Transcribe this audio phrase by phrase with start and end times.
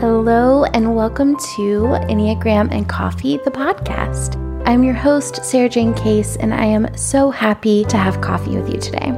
[0.00, 4.36] Hello, and welcome to Enneagram and Coffee, the podcast.
[4.66, 8.80] I'm your host, Sarajane Case, and I am so happy to have coffee with you
[8.80, 9.12] today.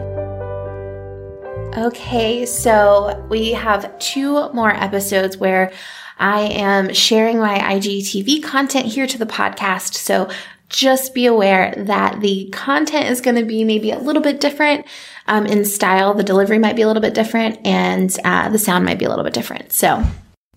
[1.78, 5.72] Okay, so we have two more episodes where
[6.18, 9.94] I am sharing my IGTV content here to the podcast.
[9.94, 10.28] So
[10.68, 14.86] just be aware that the content is going to be maybe a little bit different
[15.26, 16.12] um, in style.
[16.12, 19.08] The delivery might be a little bit different, and uh, the sound might be a
[19.08, 19.72] little bit different.
[19.72, 20.04] So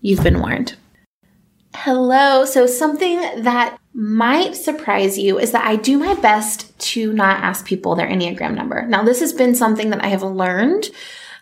[0.00, 0.76] You've been warned.
[1.74, 2.44] Hello.
[2.44, 7.64] So, something that might surprise you is that I do my best to not ask
[7.64, 8.86] people their Enneagram number.
[8.86, 10.90] Now, this has been something that I have learned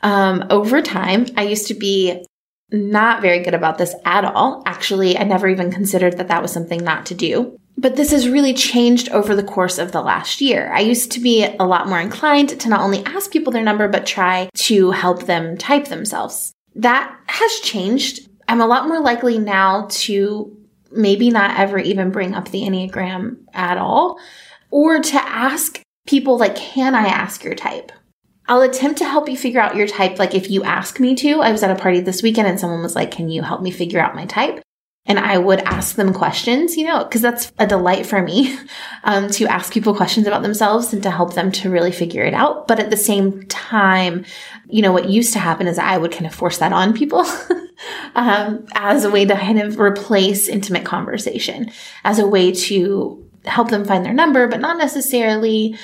[0.02, 1.26] um, over time.
[1.36, 2.24] I used to be
[2.70, 4.62] not very good about this at all.
[4.66, 7.58] Actually, I never even considered that that was something not to do.
[7.78, 10.70] But this has really changed over the course of the last year.
[10.72, 13.88] I used to be a lot more inclined to not only ask people their number,
[13.88, 16.52] but try to help them type themselves.
[16.74, 20.56] That has changed I'm a lot more likely now to
[20.90, 24.18] maybe not ever even bring up the Enneagram at all,
[24.70, 27.92] or to ask people, like, can I ask your type?
[28.46, 31.42] I'll attempt to help you figure out your type, like if you ask me to.
[31.42, 33.70] I was at a party this weekend and someone was like, Can you help me
[33.70, 34.62] figure out my type?
[35.08, 38.56] And I would ask them questions, you know, because that's a delight for me
[39.04, 42.34] um, to ask people questions about themselves and to help them to really figure it
[42.34, 42.68] out.
[42.68, 44.26] But at the same time,
[44.68, 47.24] you know, what used to happen is I would kind of force that on people
[48.14, 51.70] um, as a way to kind of replace intimate conversation,
[52.04, 55.74] as a way to help them find their number, but not necessarily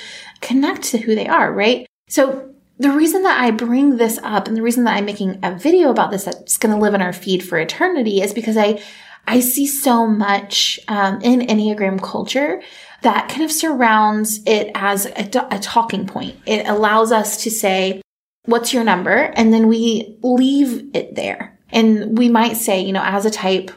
[0.41, 1.87] connect to who they are, right?
[2.09, 5.55] So the reason that I bring this up and the reason that I'm making a
[5.57, 8.81] video about this that's going to live in our feed for eternity is because I
[9.27, 12.61] I see so much um, in Enneagram culture
[13.01, 16.35] that kind of surrounds it as a, a talking point.
[16.45, 18.01] It allows us to say,
[18.45, 19.31] What's your number?
[19.35, 21.57] And then we leave it there.
[21.69, 23.71] And we might say, you know, as a type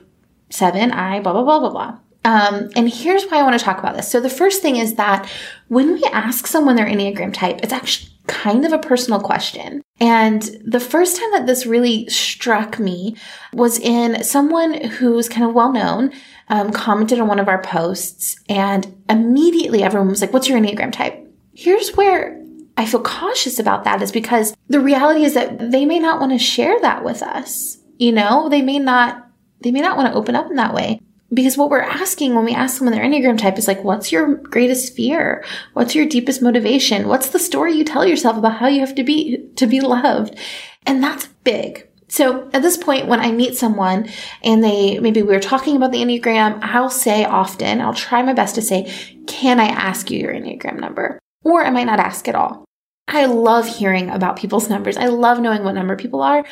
[0.50, 1.98] seven, I blah, blah, blah, blah, blah.
[2.24, 4.10] Um, and here's why I want to talk about this.
[4.10, 5.28] So the first thing is that
[5.68, 9.82] when we ask someone their Enneagram type, it's actually kind of a personal question.
[10.00, 13.16] And the first time that this really struck me
[13.52, 16.12] was in someone who's kind of well known
[16.48, 20.92] um, commented on one of our posts, and immediately everyone was like, What's your Enneagram
[20.92, 21.26] type?
[21.54, 22.40] Here's where
[22.76, 26.32] I feel cautious about that is because the reality is that they may not want
[26.32, 27.78] to share that with us.
[27.98, 29.26] You know, they may not,
[29.60, 31.00] they may not want to open up in that way.
[31.32, 34.36] Because what we're asking when we ask someone their Enneagram type is like, what's your
[34.36, 35.44] greatest fear?
[35.74, 37.06] What's your deepest motivation?
[37.06, 40.38] What's the story you tell yourself about how you have to be, to be loved?
[40.86, 41.86] And that's big.
[42.08, 44.08] So at this point, when I meet someone
[44.42, 48.32] and they, maybe we are talking about the Enneagram, I'll say often, I'll try my
[48.32, 48.90] best to say,
[49.26, 51.18] can I ask you your Enneagram number?
[51.44, 52.64] Or I might not ask at all.
[53.06, 54.96] I love hearing about people's numbers.
[54.96, 56.44] I love knowing what number people are,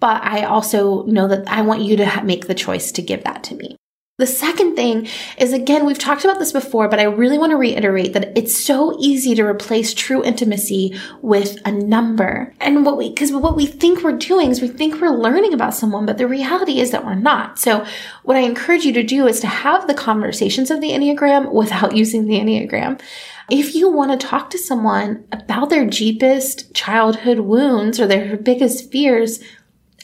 [0.00, 3.44] but I also know that I want you to make the choice to give that
[3.44, 3.76] to me.
[4.18, 5.06] The second thing
[5.36, 8.58] is again, we've talked about this before, but I really want to reiterate that it's
[8.58, 12.52] so easy to replace true intimacy with a number.
[12.58, 15.72] And what we, because what we think we're doing is we think we're learning about
[15.72, 17.60] someone, but the reality is that we're not.
[17.60, 17.86] So
[18.24, 21.94] what I encourage you to do is to have the conversations of the Enneagram without
[21.94, 23.00] using the Enneagram.
[23.48, 28.90] If you want to talk to someone about their deepest childhood wounds or their biggest
[28.90, 29.38] fears,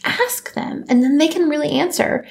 [0.05, 2.25] ask them and then they can really answer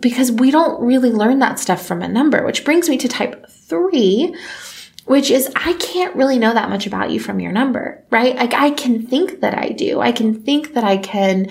[0.00, 3.48] because we don't really learn that stuff from a number, which brings me to type
[3.48, 4.34] three,
[5.04, 8.36] which is I can't really know that much about you from your number, right?
[8.36, 10.00] Like I can think that I do.
[10.00, 11.50] I can think that I can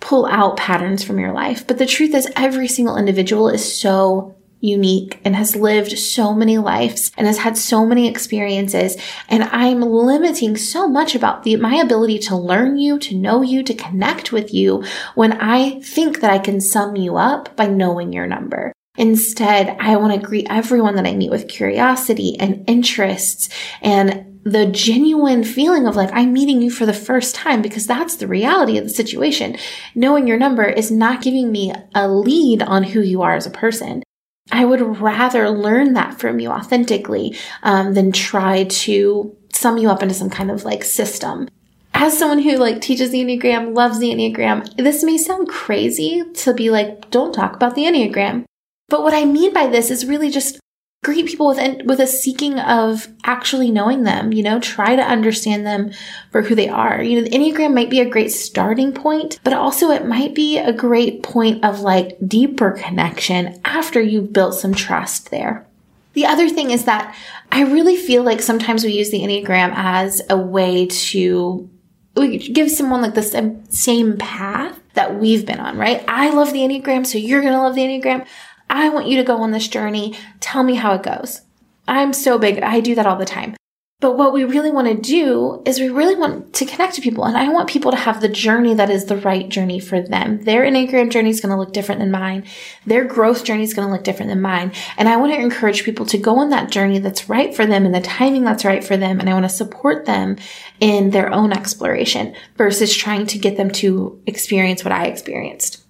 [0.00, 1.66] pull out patterns from your life.
[1.66, 6.56] But the truth is every single individual is so unique and has lived so many
[6.56, 8.96] lives and has had so many experiences.
[9.28, 13.62] And I'm limiting so much about the, my ability to learn you, to know you,
[13.64, 14.84] to connect with you
[15.14, 18.72] when I think that I can sum you up by knowing your number.
[18.96, 23.48] Instead, I want to greet everyone that I meet with curiosity and interests
[23.80, 28.16] and the genuine feeling of like, I'm meeting you for the first time because that's
[28.16, 29.56] the reality of the situation.
[29.94, 33.50] Knowing your number is not giving me a lead on who you are as a
[33.50, 34.02] person.
[34.50, 40.02] I would rather learn that from you authentically um, than try to sum you up
[40.02, 41.48] into some kind of like system.
[41.94, 46.54] As someone who like teaches the Enneagram, loves the Enneagram, this may sound crazy to
[46.54, 48.44] be like, don't talk about the Enneagram.
[48.88, 50.58] But what I mean by this is really just
[51.02, 55.66] greet people with with a seeking of actually knowing them you know try to understand
[55.66, 55.90] them
[56.30, 59.52] for who they are you know the enneagram might be a great starting point but
[59.52, 64.72] also it might be a great point of like deeper connection after you've built some
[64.72, 65.66] trust there
[66.12, 67.12] the other thing is that
[67.50, 71.68] i really feel like sometimes we use the enneagram as a way to
[72.14, 76.04] give someone like the same, same path that we've been on, right?
[76.06, 78.26] I love the Enneagram, so you're going to love the Enneagram.
[78.72, 80.16] I want you to go on this journey.
[80.40, 81.42] Tell me how it goes.
[81.86, 82.62] I'm so big.
[82.62, 83.54] I do that all the time.
[84.00, 87.24] But what we really want to do is we really want to connect to people.
[87.24, 90.42] And I want people to have the journey that is the right journey for them.
[90.42, 92.44] Their Enneagram journey is going to look different than mine.
[92.86, 94.72] Their growth journey is going to look different than mine.
[94.96, 97.84] And I want to encourage people to go on that journey that's right for them
[97.84, 99.20] and the timing that's right for them.
[99.20, 100.36] And I want to support them
[100.80, 105.81] in their own exploration versus trying to get them to experience what I experienced.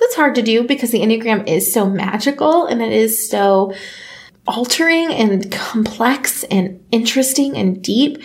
[0.00, 3.74] That's hard to do because the Enneagram is so magical and it is so
[4.46, 8.22] altering and complex and interesting and deep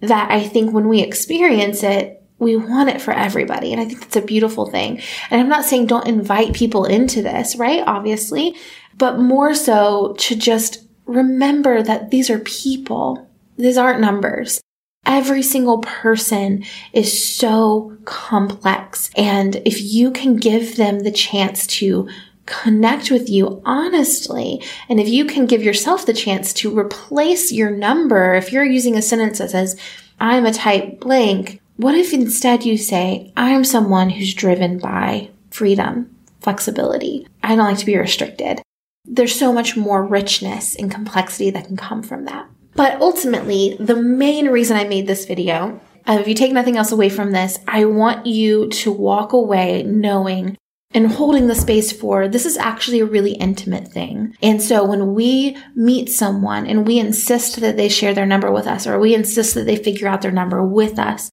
[0.00, 3.72] that I think when we experience it, we want it for everybody.
[3.72, 5.00] And I think that's a beautiful thing.
[5.30, 7.84] And I'm not saying don't invite people into this, right?
[7.86, 8.56] Obviously,
[8.98, 13.28] but more so to just remember that these are people.
[13.56, 14.60] These aren't numbers.
[15.04, 19.10] Every single person is so complex.
[19.16, 22.08] And if you can give them the chance to
[22.46, 24.62] connect with you honestly.
[24.88, 28.96] And if you can give yourself the chance to replace your number, if you're using
[28.96, 29.78] a sentence that says,
[30.20, 36.14] I'm a type blank, what if instead you say, I'm someone who's driven by freedom,
[36.40, 37.26] flexibility.
[37.42, 38.60] I don't like to be restricted.
[39.04, 42.48] There's so much more richness and complexity that can come from that.
[42.74, 46.92] But ultimately, the main reason I made this video, uh, if you take nothing else
[46.92, 50.56] away from this, I want you to walk away knowing
[50.94, 54.36] and holding the space for this is actually a really intimate thing.
[54.42, 58.66] And so when we meet someone and we insist that they share their number with
[58.66, 61.30] us or we insist that they figure out their number with us,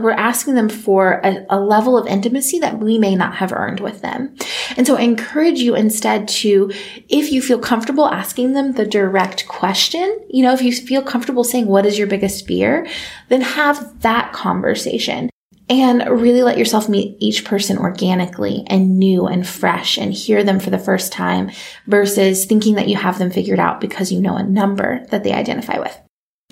[0.00, 3.80] we're asking them for a, a, level of intimacy that we may not have earned
[3.80, 4.34] with them.
[4.76, 6.70] And so I encourage you instead to,
[7.08, 11.44] if you feel comfortable asking them the direct question, you know, if you feel comfortable
[11.44, 12.86] saying, what is your biggest fear?
[13.28, 15.30] Then have that conversation
[15.68, 20.60] and really let yourself meet each person organically and new and fresh and hear them
[20.60, 21.50] for the first time
[21.86, 25.32] versus thinking that you have them figured out because you know a number that they
[25.32, 25.98] identify with.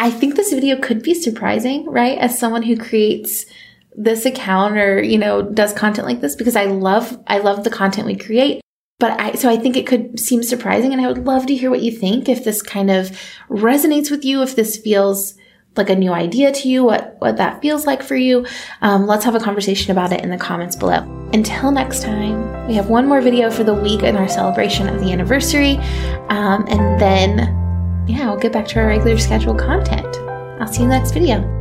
[0.00, 2.16] I think this video could be surprising, right?
[2.16, 3.44] As someone who creates
[3.94, 7.70] this account or, you know, does content like this because I love, I love the
[7.70, 8.62] content we create.
[8.98, 11.68] But I, so I think it could seem surprising and I would love to hear
[11.68, 13.10] what you think if this kind of
[13.50, 15.34] resonates with you, if this feels
[15.76, 18.46] like a new idea to you, what, what that feels like for you.
[18.80, 21.00] Um, let's have a conversation about it in the comments below.
[21.34, 24.98] Until next time, we have one more video for the week in our celebration of
[25.00, 25.76] the anniversary.
[26.30, 27.59] Um, and then,
[28.10, 30.16] yeah, we'll get back to our regular scheduled content.
[30.60, 31.59] I'll see you in the next video.